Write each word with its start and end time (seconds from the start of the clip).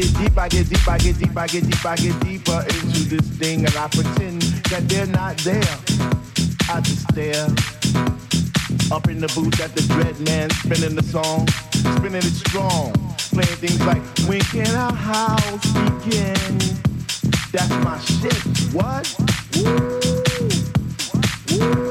get 0.00 0.18
deep, 0.18 0.38
I 0.38 0.48
get 0.48 0.68
deep, 0.68 0.88
I 0.88 0.98
get 0.98 1.18
deep, 1.18 1.36
I 1.36 1.46
get 1.46 1.64
deep, 1.64 1.86
I 1.86 1.96
get 1.96 2.20
deeper 2.20 2.64
into 2.68 3.00
this 3.08 3.28
thing, 3.38 3.64
and 3.64 3.76
I 3.76 3.88
pretend 3.88 4.42
that 4.70 4.88
they're 4.88 5.06
not 5.06 5.36
there. 5.38 5.76
I 6.70 6.80
just 6.80 7.02
stare 7.10 7.46
up 8.92 9.08
in 9.08 9.20
the 9.20 9.30
booth 9.34 9.60
at 9.60 9.74
the 9.74 9.82
dread 9.92 10.18
man 10.20 10.50
spinning 10.50 10.96
the 10.96 11.02
song, 11.02 11.46
spinning 11.96 12.16
it 12.16 12.32
strong, 12.46 12.92
playing 13.32 13.58
things 13.58 13.80
like 13.86 14.02
When 14.28 14.40
can 14.40 14.74
our 14.74 14.94
house 14.94 15.66
begin? 15.72 16.58
That's 17.52 17.70
my 17.84 17.98
shit. 17.98 18.40
What? 18.72 19.14
Woo! 19.56 20.00
Woo! 21.58 21.89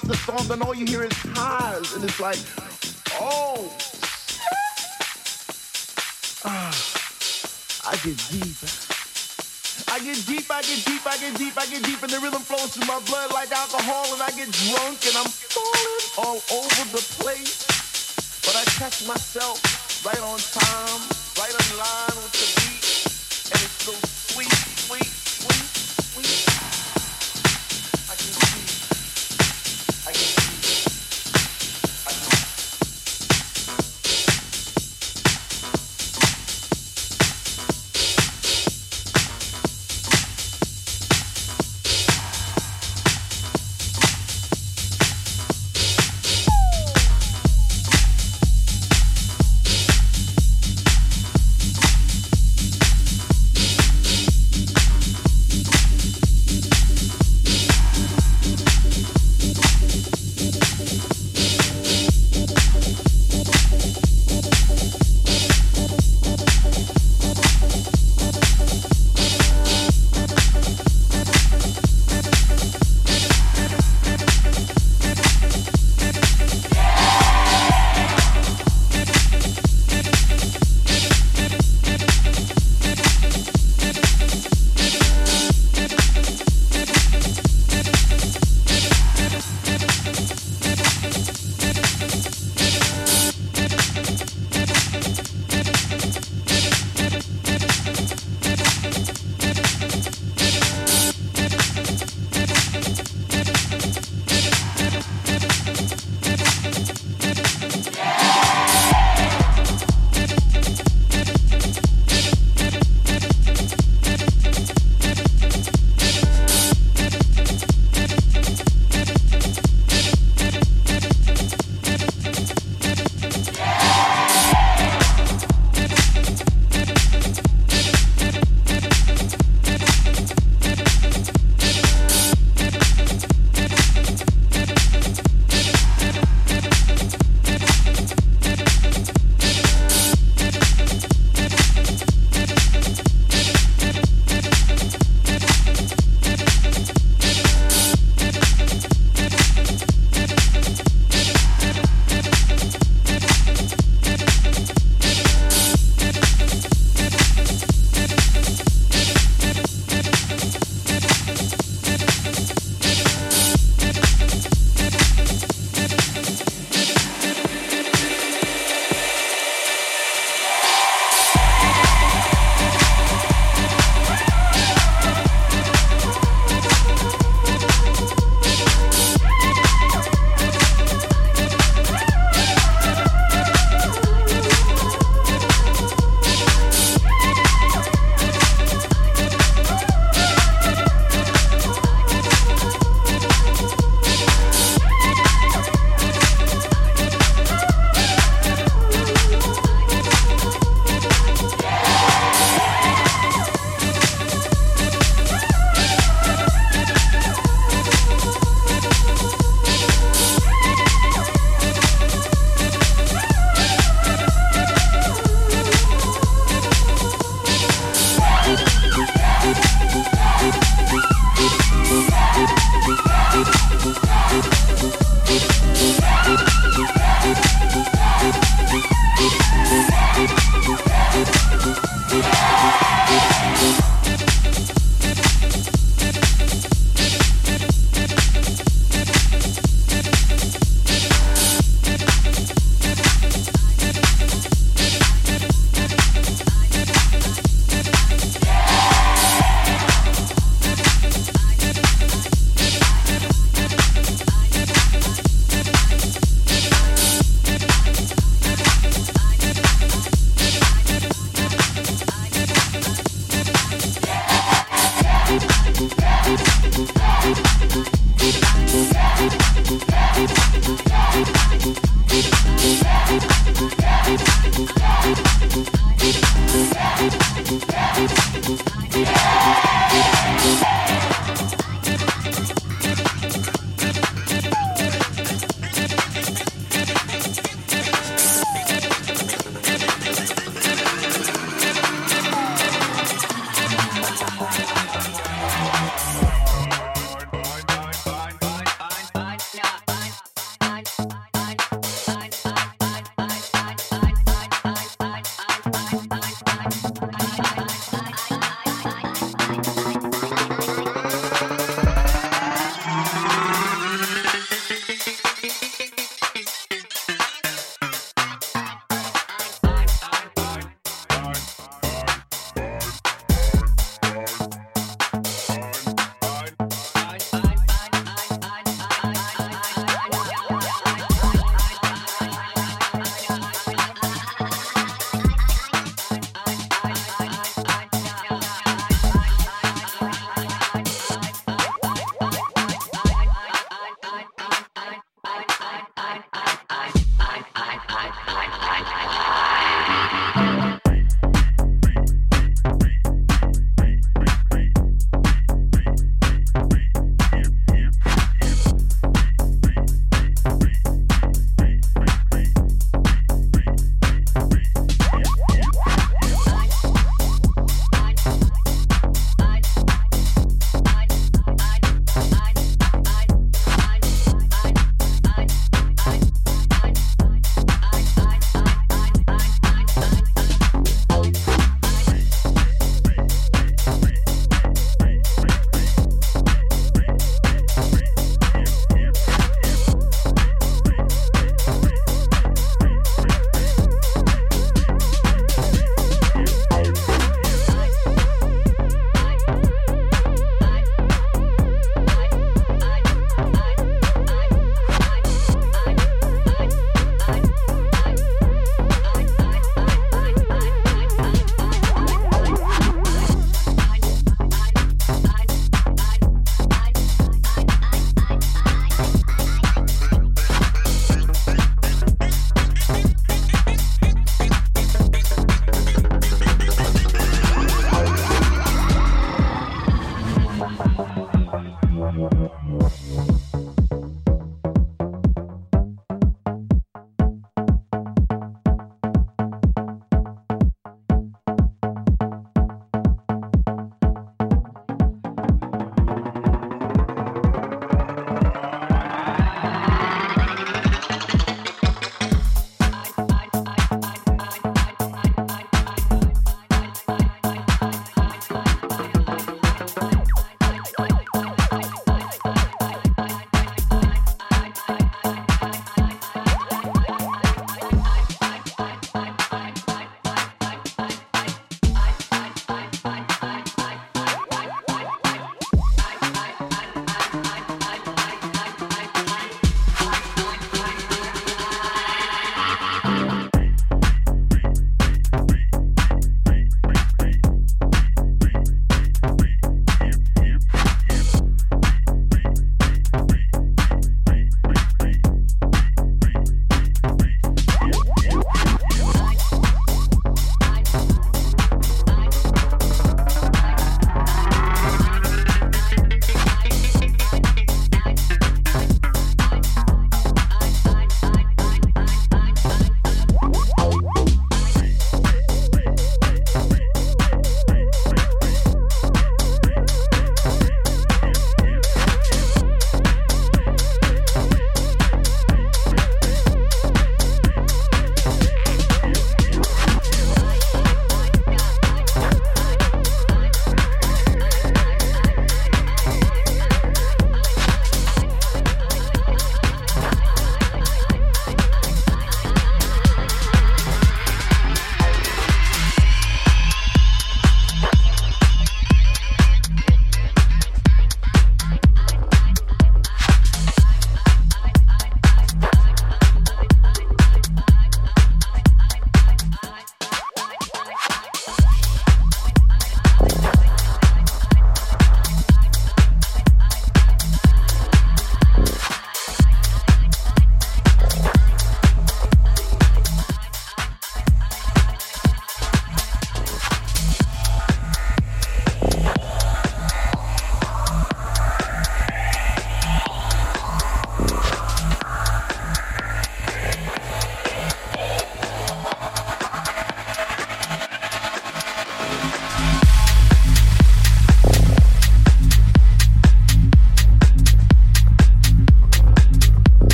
stop 0.00 0.10
the 0.10 0.16
song, 0.16 0.48
then 0.48 0.62
all 0.62 0.74
you 0.74 0.86
hear 0.86 1.02
is 1.02 1.12
highs, 1.34 1.94
and 1.94 2.04
it's 2.04 2.20
like, 2.20 2.38
oh, 3.20 3.70
ah, 6.44 6.72
I 7.86 7.96
get 8.04 8.16
deep. 8.30 8.56
I 9.88 9.98
get 9.98 10.24
deep, 10.26 10.46
I 10.50 10.62
get 10.62 10.84
deep, 10.84 11.06
I 11.06 11.16
get 11.18 11.36
deep, 11.36 11.58
I 11.58 11.66
get 11.66 11.82
deep, 11.82 12.02
and 12.02 12.12
the 12.12 12.20
rhythm 12.20 12.42
flows 12.42 12.74
through 12.74 12.86
my 12.86 13.00
blood 13.06 13.32
like 13.32 13.50
alcohol, 13.50 14.06
and 14.12 14.22
I 14.22 14.30
get 14.30 14.50
drunk, 14.52 15.04
and 15.06 15.16
I'm 15.16 15.28
falling 15.28 16.02
all 16.18 16.38
over 16.38 16.84
the 16.96 17.04
place. 17.18 17.66
But 18.44 18.56
I 18.56 18.64
catch 18.78 19.06
myself 19.06 19.60
right 20.06 20.20
on 20.22 20.38
time, 20.38 21.00
right 21.38 21.52
in 21.52 21.76
line 21.76 22.16
with 22.22 22.34
the 22.38 22.48
beat, 22.56 23.52
and 23.52 23.60
it's 23.60 23.84
so 23.84 23.92
sweet. 24.32 24.69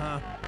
Uh-huh. 0.00 0.39